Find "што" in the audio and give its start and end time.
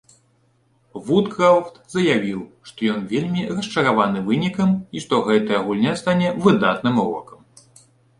2.69-2.79, 5.03-5.21